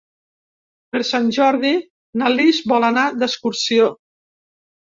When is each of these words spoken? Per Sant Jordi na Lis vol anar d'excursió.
Per 0.95 1.01
Sant 1.09 1.27
Jordi 1.37 1.73
na 2.21 2.31
Lis 2.39 2.63
vol 2.73 2.89
anar 2.91 3.07
d'excursió. 3.21 3.93